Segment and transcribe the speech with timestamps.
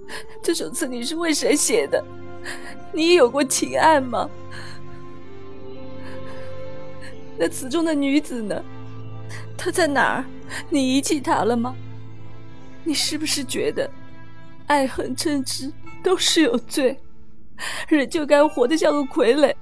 [0.42, 2.04] 这首词，你是为谁写的？
[2.92, 4.28] 你有过情爱吗？
[7.36, 8.62] 那词中的女子呢？
[9.56, 10.24] 她在哪儿？
[10.70, 11.74] 你遗弃她了吗？
[12.84, 13.90] 你是不是觉得
[14.66, 15.70] 爱恨嗔痴
[16.02, 16.98] 都是有罪，
[17.88, 19.54] 人就该活得像个傀儡。